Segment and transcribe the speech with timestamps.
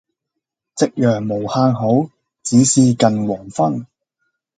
[0.79, 2.09] 夕陽無限好，
[2.41, 3.85] 只是近黃昏。